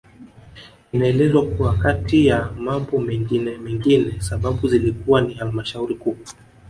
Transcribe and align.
Inaelezwa 0.91 1.45
kuwa 1.45 1.77
kati 1.77 2.25
ya 2.27 2.49
mambo 2.59 2.99
mengine 2.99 3.57
mengi 3.57 4.15
sababu 4.21 4.67
zilikuwa 4.67 5.21
ni 5.21 5.33
halmashauri 5.33 5.95
Kuu 5.95 6.17